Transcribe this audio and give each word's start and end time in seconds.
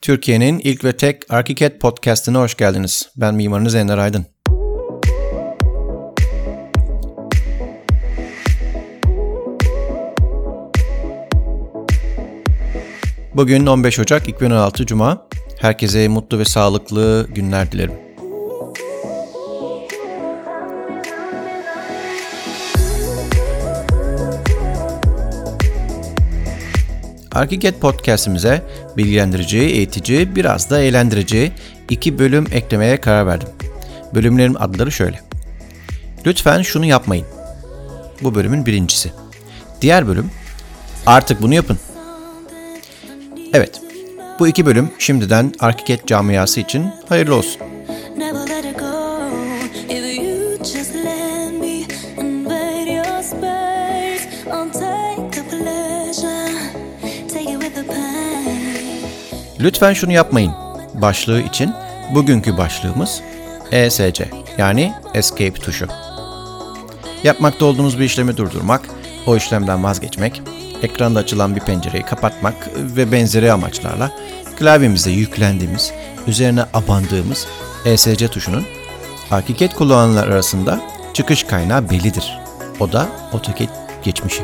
Türkiye'nin 0.00 0.58
ilk 0.58 0.84
ve 0.84 0.96
tek 0.96 1.32
Arkiket 1.32 1.80
podcast'ine 1.80 2.38
hoş 2.38 2.56
geldiniz. 2.56 3.08
Ben 3.16 3.34
mimarınız 3.34 3.74
Ender 3.74 3.98
Aydın. 3.98 4.26
Bugün 13.34 13.66
15 13.66 13.98
Ocak 13.98 14.28
2016 14.28 14.86
Cuma. 14.86 15.28
Herkese 15.60 16.08
mutlu 16.08 16.38
ve 16.38 16.44
sağlıklı 16.44 17.28
günler 17.34 17.72
dilerim. 17.72 18.07
Arkiket 27.38 27.80
podcastimize 27.80 28.62
bilgilendirici, 28.96 29.58
eğitici, 29.58 30.36
biraz 30.36 30.70
da 30.70 30.80
eğlendirici 30.80 31.52
iki 31.90 32.18
bölüm 32.18 32.46
eklemeye 32.52 33.00
karar 33.00 33.26
verdim. 33.26 33.48
Bölümlerin 34.14 34.54
adları 34.54 34.92
şöyle. 34.92 35.20
Lütfen 36.26 36.62
şunu 36.62 36.84
yapmayın. 36.86 37.26
Bu 38.22 38.34
bölümün 38.34 38.66
birincisi. 38.66 39.10
Diğer 39.80 40.08
bölüm, 40.08 40.30
artık 41.06 41.42
bunu 41.42 41.54
yapın. 41.54 41.78
Evet, 43.54 43.80
bu 44.38 44.48
iki 44.48 44.66
bölüm 44.66 44.90
şimdiden 44.98 45.52
Arkiket 45.60 46.06
camiası 46.06 46.60
için 46.60 46.86
hayırlı 47.08 47.34
olsun. 47.34 47.62
Never 48.16 48.48
let 48.48 48.64
it 48.64 48.78
go 48.78 49.20
if 49.88 50.18
you 50.18 50.64
just 50.64 50.94
let 50.94 51.52
me. 51.60 51.68
Lütfen 59.60 59.92
şunu 59.92 60.12
yapmayın. 60.12 60.52
Başlığı 60.94 61.40
için 61.40 61.74
bugünkü 62.14 62.58
başlığımız 62.58 63.20
ESC 63.72 64.30
yani 64.58 64.92
Escape 65.14 65.52
tuşu. 65.52 65.86
Yapmakta 67.24 67.64
olduğunuz 67.64 67.98
bir 67.98 68.04
işlemi 68.04 68.36
durdurmak, 68.36 68.80
o 69.26 69.36
işlemden 69.36 69.84
vazgeçmek, 69.84 70.42
ekranda 70.82 71.18
açılan 71.18 71.56
bir 71.56 71.60
pencereyi 71.60 72.02
kapatmak 72.02 72.54
ve 72.76 73.12
benzeri 73.12 73.52
amaçlarla 73.52 74.10
klavyemize 74.58 75.10
yüklendiğimiz, 75.10 75.92
üzerine 76.26 76.62
abandığımız 76.74 77.46
ESC 77.84 78.28
tuşunun 78.28 78.64
hakikat 79.30 79.74
kullananlar 79.74 80.28
arasında 80.28 80.80
çıkış 81.14 81.42
kaynağı 81.42 81.90
bellidir. 81.90 82.38
O 82.80 82.92
da 82.92 83.08
AutoCAD 83.32 83.68
geçmişi. 84.04 84.42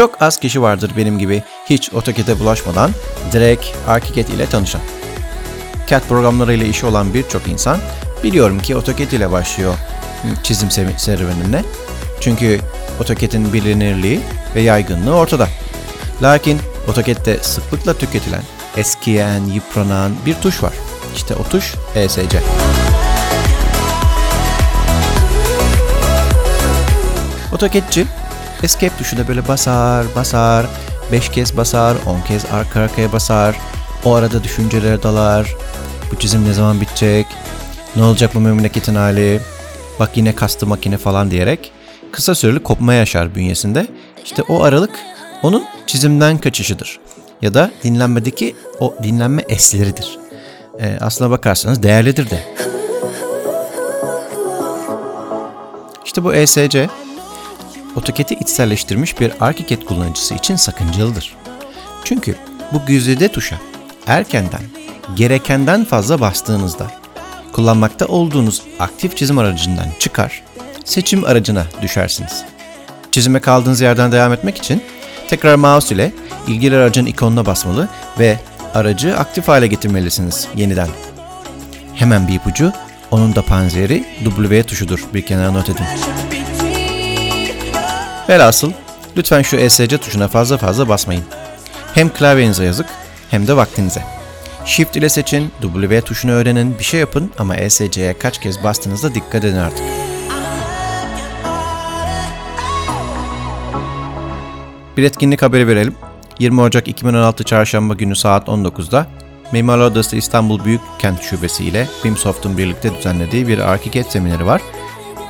Çok 0.00 0.22
az 0.22 0.36
kişi 0.36 0.62
vardır 0.62 0.92
benim 0.96 1.18
gibi 1.18 1.42
hiç 1.66 1.94
AutoCAD'e 1.94 2.40
bulaşmadan 2.40 2.90
direkt 3.32 3.66
ArchiCAD 3.88 4.28
ile 4.28 4.46
tanışan. 4.46 4.80
CAD 5.86 6.00
programlarıyla 6.08 6.66
işi 6.66 6.86
olan 6.86 7.14
birçok 7.14 7.48
insan 7.48 7.78
biliyorum 8.24 8.58
ki 8.58 8.76
AutoCAD 8.76 9.12
ile 9.12 9.30
başlıyor 9.30 9.74
çizim 10.42 10.70
serüvenine. 10.96 11.64
Çünkü 12.20 12.60
AutoCAD'in 13.00 13.52
bilinirliği 13.52 14.20
ve 14.54 14.60
yaygınlığı 14.60 15.16
ortada. 15.16 15.48
Lakin 16.22 16.58
AutoCAD'de 16.88 17.38
sıklıkla 17.38 17.94
tüketilen, 17.94 18.42
eskiyen, 18.76 19.44
yıpranan 19.44 20.12
bir 20.26 20.34
tuş 20.34 20.62
var. 20.62 20.72
İşte 21.16 21.34
o 21.34 21.42
tuş 21.42 21.74
ESC. 21.94 22.42
AutoCAD'ci 27.52 28.06
Escape 28.62 28.96
tuşuna 28.98 29.28
böyle 29.28 29.48
basar, 29.48 30.06
basar, 30.16 30.66
5 31.12 31.28
kez 31.28 31.56
basar, 31.56 31.96
10 32.06 32.20
kez 32.20 32.44
arka 32.52 32.80
arkaya 32.80 33.12
basar, 33.12 33.56
o 34.04 34.14
arada 34.14 34.44
düşüncelere 34.44 35.02
dalar, 35.02 35.54
bu 36.12 36.18
çizim 36.18 36.44
ne 36.44 36.52
zaman 36.52 36.80
bitecek, 36.80 37.26
ne 37.96 38.02
olacak 38.02 38.34
bu 38.34 38.40
memleketin 38.40 38.94
hali, 38.94 39.40
bak 40.00 40.16
yine 40.16 40.34
kastı 40.34 40.66
makine 40.66 40.98
falan 40.98 41.30
diyerek 41.30 41.72
kısa 42.12 42.34
süreli 42.34 42.62
kopma 42.62 42.94
yaşar 42.94 43.34
bünyesinde. 43.34 43.86
İşte 44.24 44.42
o 44.42 44.62
aralık 44.62 44.90
onun 45.42 45.64
çizimden 45.86 46.38
kaçışıdır. 46.38 47.00
Ya 47.42 47.54
da 47.54 47.70
dinlenmedeki 47.84 48.56
o 48.80 48.94
dinlenme 49.02 49.42
esleridir. 49.48 50.18
Ee, 50.80 50.98
aslına 51.00 51.30
bakarsanız 51.30 51.82
değerlidir 51.82 52.30
de. 52.30 52.44
İşte 56.04 56.24
bu 56.24 56.34
ESC 56.34 56.88
AutoCAD'i 57.96 58.34
içselleştirmiş 58.34 59.20
bir 59.20 59.32
ArchiCAD 59.40 59.84
kullanıcısı 59.84 60.34
için 60.34 60.56
sakıncalıdır. 60.56 61.36
Çünkü 62.04 62.36
bu 62.72 62.86
güzide 62.86 63.28
tuşa 63.28 63.56
erkenden, 64.06 64.62
gerekenden 65.14 65.84
fazla 65.84 66.20
bastığınızda 66.20 66.86
kullanmakta 67.52 68.06
olduğunuz 68.06 68.62
aktif 68.78 69.16
çizim 69.16 69.38
aracından 69.38 69.86
çıkar, 69.98 70.42
seçim 70.84 71.24
aracına 71.24 71.64
düşersiniz. 71.82 72.44
Çizime 73.12 73.40
kaldığınız 73.40 73.80
yerden 73.80 74.12
devam 74.12 74.32
etmek 74.32 74.58
için 74.58 74.82
tekrar 75.28 75.54
mouse 75.54 75.94
ile 75.94 76.12
ilgili 76.48 76.76
aracın 76.76 77.06
ikonuna 77.06 77.46
basmalı 77.46 77.88
ve 78.18 78.38
aracı 78.74 79.16
aktif 79.16 79.48
hale 79.48 79.66
getirmelisiniz 79.66 80.48
yeniden. 80.56 80.88
Hemen 81.94 82.28
bir 82.28 82.34
ipucu, 82.34 82.72
onun 83.10 83.34
da 83.34 83.42
panzeri 83.42 84.04
W 84.24 84.62
tuşudur. 84.62 85.04
Bir 85.14 85.22
kenara 85.22 85.52
not 85.52 85.70
edin. 85.70 86.29
Velhasıl 88.30 88.72
lütfen 89.16 89.42
şu 89.42 89.56
ESC 89.56 89.98
tuşuna 89.98 90.28
fazla 90.28 90.56
fazla 90.56 90.88
basmayın. 90.88 91.24
Hem 91.94 92.08
klavyenize 92.08 92.64
yazık 92.64 92.86
hem 93.30 93.46
de 93.46 93.56
vaktinize. 93.56 94.02
Shift 94.64 94.96
ile 94.96 95.08
seçin, 95.08 95.50
W 95.62 96.00
tuşunu 96.00 96.32
öğrenin, 96.32 96.78
bir 96.78 96.84
şey 96.84 97.00
yapın 97.00 97.30
ama 97.38 97.56
ESC'ye 97.56 98.18
kaç 98.18 98.40
kez 98.40 98.64
bastığınızda 98.64 99.14
dikkat 99.14 99.44
edin 99.44 99.56
artık. 99.56 99.84
Bir 104.96 105.02
etkinlik 105.02 105.42
haberi 105.42 105.66
verelim. 105.66 105.94
20 106.38 106.60
Ocak 106.60 106.88
2016 106.88 107.44
Çarşamba 107.44 107.94
günü 107.94 108.16
saat 108.16 108.48
19'da 108.48 109.06
Mimarlar 109.52 109.86
Odası 109.86 110.16
İstanbul 110.16 110.64
Büyükkent 110.64 111.22
Şubesi 111.22 111.64
ile 111.64 111.88
BIMSOFT'un 112.04 112.58
birlikte 112.58 112.94
düzenlediği 112.94 113.48
bir 113.48 113.58
ArchiCAD 113.58 114.10
semineri 114.10 114.46
var. 114.46 114.62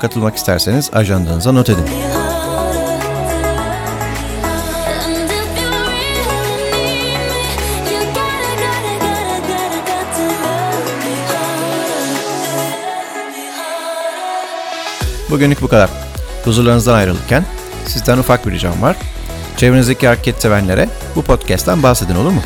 Katılmak 0.00 0.36
isterseniz 0.36 0.90
ajandanıza 0.94 1.52
not 1.52 1.70
edin. 1.70 2.19
Bugünlük 15.30 15.62
bu 15.62 15.68
kadar. 15.68 15.90
Huzurlarınızdan 16.44 16.94
ayrılırken 16.94 17.44
sizden 17.86 18.18
ufak 18.18 18.46
bir 18.46 18.52
ricam 18.52 18.82
var. 18.82 18.96
Çevrenizdeki 19.56 20.06
hareket 20.06 20.42
sevenlere 20.42 20.88
bu 21.16 21.22
podcast'ten 21.22 21.82
bahsedin 21.82 22.14
olur 22.14 22.30
mu? 22.30 22.42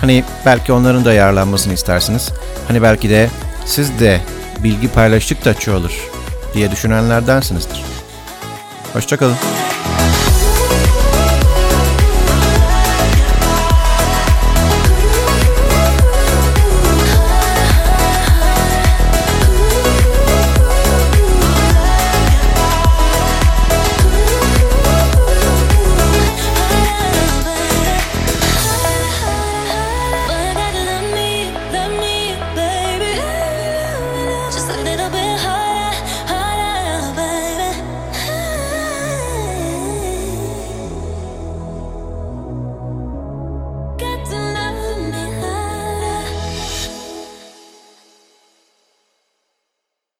Hani 0.00 0.24
belki 0.46 0.72
onların 0.72 1.04
da 1.04 1.12
yararlanmasını 1.12 1.72
istersiniz. 1.72 2.32
Hani 2.68 2.82
belki 2.82 3.10
de 3.10 3.30
siz 3.66 4.00
de 4.00 4.20
bilgi 4.64 4.88
paylaştıkça 4.88 5.54
çoğalır 5.54 5.92
diye 6.54 6.70
düşünenlerdensinizdir. 6.70 7.82
Hoşçakalın. 8.92 9.36